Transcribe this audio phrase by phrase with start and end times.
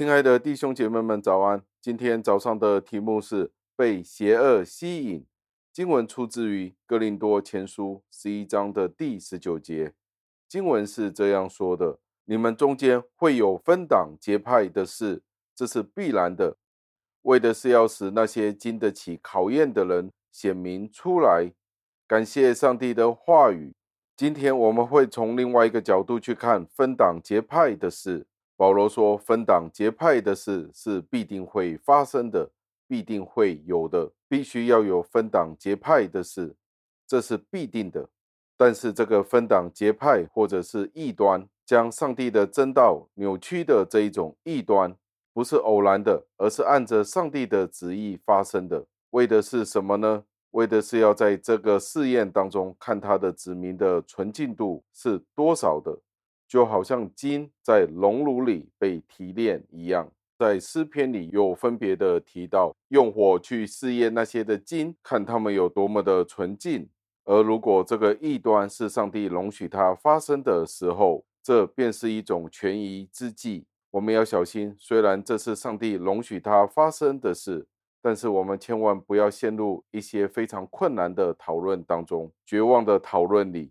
[0.00, 1.62] 亲爱的弟兄姐妹们，早安！
[1.78, 5.26] 今天早上的题目是被邪恶吸引。
[5.74, 9.92] 经文出自于哥林多前书十一章的第十九节。
[10.48, 15.22] 经文是这样说的：“你们中间会有分党结派的事，
[15.54, 16.56] 这是必然的，
[17.24, 21.52] 为的是要使那些经得起考验的人显明出来。”
[22.08, 23.74] 感谢上帝的话语。
[24.16, 28.26] 今天我们会从另外一个角度去看分党结派的事。
[28.60, 32.50] 保罗说：“分党结派的事是必定会发生的，
[32.86, 36.54] 必定会有的，必须要有分党结派的事，
[37.06, 38.10] 这是必定的。
[38.58, 44.94] 但是这个分党结派或者是异端，将上帝的真道扭曲的这一种异端，
[45.32, 48.84] 不是偶然的，而是按着上帝的旨意发生的。
[49.12, 50.24] 为的是什么呢？
[50.50, 55.98] 为的是要在这个试验当中，看他的子民的纯净度是多少的。”
[56.50, 66.88] 就好像金在熔炉里被提炼一样，在诗篇里又分别的提到，用火去试验那些的金，看他们有多么的纯净。
[67.24, 73.66] 而如果这个异端是上帝容许它发生的时候，这便是一种权宜之计。
[73.92, 77.68] 我们要小心，虽然这是上帝容许它发生的事，
[78.02, 83.70] 但是我们千万不要陷入一些非常困难的讨论当中，绝望的讨论里。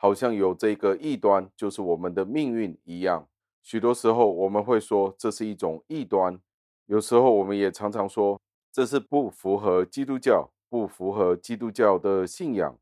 [0.00, 3.28] 好像有这个异端，就是我们的命运一样。
[3.62, 6.40] 许多时候我们会说这是一种异端，
[6.86, 8.40] 有时候我们也常常说
[8.72, 12.78] 这是不符合基督教、不符合基督教的信仰，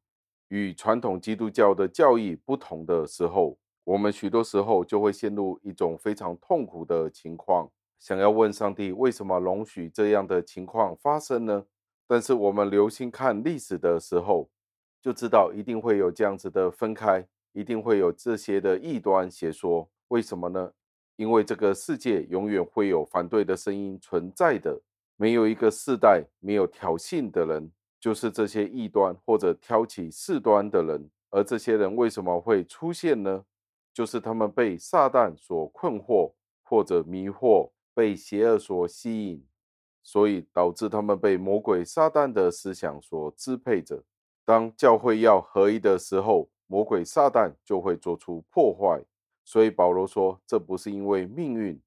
[0.49, 11.65] 与传统基督教的教义不同的时候，我们许多时候就会陷入一种非常痛苦的情况，想要问上帝为什么容许这样的情况发生呢？
[12.07, 14.49] 但是我们留心看历史的时候，
[15.07, 19.89] 就知道一定会有这样子的分开，一定会有这些的异端邪说。
[20.09, 20.73] 为什么呢？
[21.15, 24.81] 因为这个世界永远会有反对的声音存在的，
[25.15, 27.71] 没有一个世代没有挑衅的人，
[28.01, 31.09] 就是这些异端或者挑起事端的人。
[31.31, 33.45] 而这些人为什么会出现呢？
[33.95, 36.33] 就是他们被撒旦所困惑
[36.65, 39.47] 或者迷惑，被邪恶所吸引，
[40.03, 44.03] 所以导致他们被魔鬼撒旦的思想所支配着。
[44.47, 49.05] 当教会要合一的时候，魔鬼撒旦就会做出破坏。
[49.45, 51.79] 所以保罗说，这不是因为命运，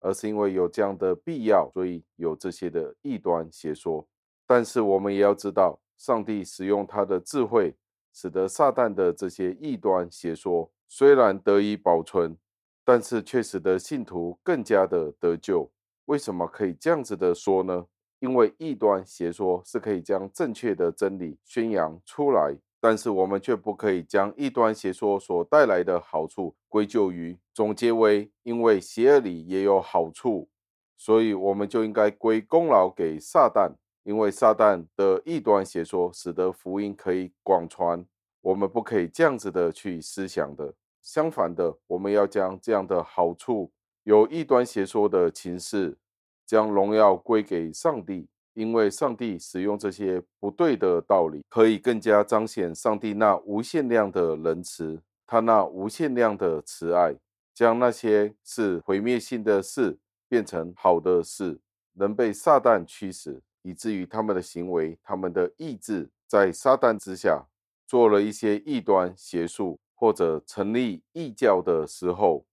[0.00, 4.08] 而是因为有这样的必要，所以有这些的异端邪说。
[4.46, 7.74] 但是我们也要知道，上帝使用他的智慧，
[8.12, 12.36] 使得撒旦的这些异端邪说虽然得以保存，
[12.84, 15.70] 但是却使得信徒更加的得救。
[16.06, 17.86] 为什么可以这样子的说呢？
[18.18, 30.48] 因为异端邪说是可以将正确的真理宣扬出来，但是我们却不可以将异端邪说所带来的好处归咎于总结为，因为邪恶里也有好处，
[30.96, 33.72] 所以我们就应该归功劳给撒旦，
[34.04, 38.06] 因为撒旦的异端邪说使得福音可以广传，
[38.40, 40.72] 我们不可以这样子的去思想的。
[41.02, 43.70] 相反的，我们要将这样的好处，
[44.04, 45.98] 有异端邪说的情势。
[46.46, 57.14] 将荣耀归给上帝，因为上帝使用这些不对的道理，可以更加彰显上帝那无限量的仁慈，他那无限量的慈爱，
[57.52, 59.98] 将那些是毁灭性的事
[60.28, 61.58] 变成好的事，
[61.94, 67.44] 能被撒旦驱使，以至于他们的行为、他们的意志在撒旦之下
[67.86, 72.44] 做了一些异端邪术，或者成立异教的时候，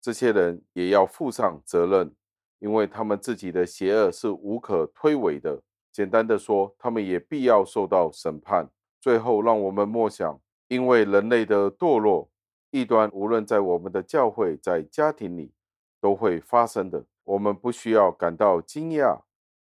[0.00, 2.12] 这些人也要负上责任。
[2.58, 8.68] 因为他们自己的邪恶是无可推诿的，简单的说，他们也必要受到审判。
[9.00, 12.30] 最后，让我们默想，因为人类的堕落，
[12.70, 15.52] 异端无论在我们的教会、在家庭里，
[16.00, 17.04] 都会发生的。
[17.24, 19.20] 我们不需要感到惊讶，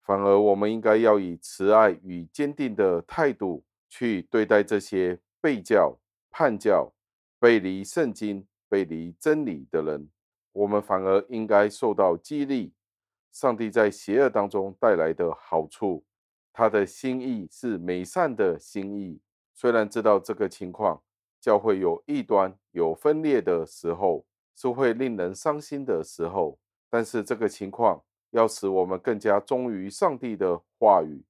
[0.03, 5.97] 反而我们应该要以慈爱与坚定的态度去对待这些背教、
[6.29, 6.93] 叛教、
[7.39, 10.09] 背离圣经、背离真理的人。
[10.55, 12.73] 我们反而应该受到激励。
[13.29, 16.05] 上帝在邪恶当中带来的好处，
[16.53, 19.19] 他的心意是美善的心意。
[19.53, 21.03] 虽然知道这个情况，
[21.41, 24.25] 教会有异端、有分裂的时候，
[24.55, 26.57] 是会令人伤心的时候，
[26.89, 31.21] 但是这个情况要使我们更加忠于上帝的话语。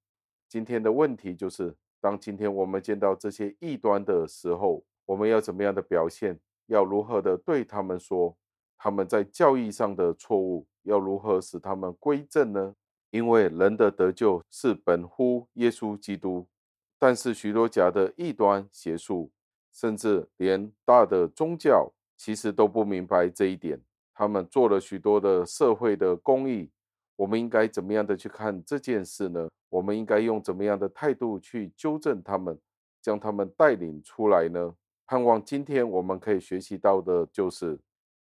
[0.48, 6.40] 今天的问题就是，当今天我们见到这些异端的时候，我们要怎么样的表现？
[6.68, 8.38] 要如何的对他们说？
[8.78, 12.76] 他们在教义上的错误，要如何使他们归正呢？
[13.12, 16.46] 因为人的得救是本乎耶稣基督，
[17.00, 19.32] 但是许多假的异端邪术，
[19.72, 23.82] 甚至连大的宗教，其实都不明白这一点。
[24.14, 26.70] 他们做了许多的社会的公益，
[27.16, 29.50] 我们应该怎么样的去看这件事呢？
[29.70, 32.58] 我们应该用怎么样的态度去纠正他们，
[33.02, 34.74] 将他们带领出来呢？
[35.06, 37.80] 盼望今天我们可以学习到的就是，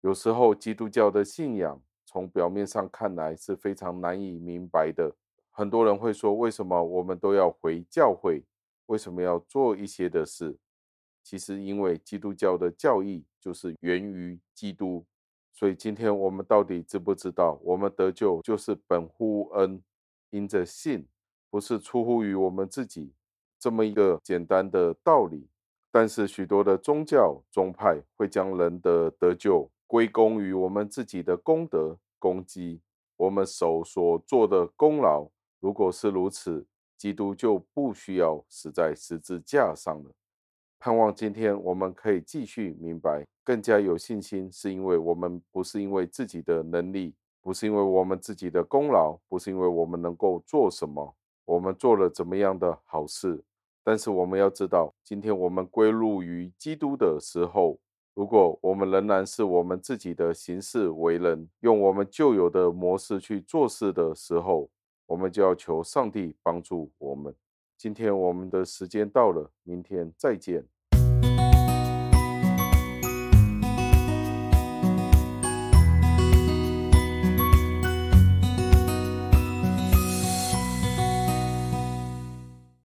[0.01, 5.15] 有时候基督教的信仰从表面上看来是非常难以明白的。
[5.51, 8.45] 很多人会说，为什么我们都要回教会？
[8.87, 10.57] 为什么要做一些的事？
[11.23, 15.05] 其实，因为基督教的教义就是源于基督。
[15.53, 19.83] 所以今天我们到底知不知道，我们得救就是本乎恩，
[20.31, 21.07] 因着信，
[21.51, 23.13] 不是出乎于我们自己
[23.59, 25.49] 这么一个简单的道理。
[25.91, 32.83] 但是许多的宗教宗派会将人的得救归功于我们自己的功德功绩，
[33.17, 35.27] 我们手所做的功劳。
[35.61, 36.67] 如果是如此，
[36.99, 40.11] 基督就不需要死在十字架上了。
[40.79, 53.43] 盼望今天我们可以继续明白，更加有信心，是因为我们不是因为自己的能力，不是因为我们自己的功劳，不是因为我们能够做什么，我们做了怎么样的好事。
[53.83, 57.79] 但是我们要知道，今天我们归入于基督的时候，
[58.19, 64.69] 如果我们仍然是我们自己的行事为人，用我们旧有的模式去做事的时候，
[65.07, 67.33] 我们就要求上帝帮助我们。
[67.77, 70.67] 今天我们的时间到了，明天再见。